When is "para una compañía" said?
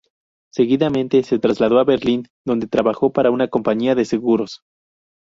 3.13-3.93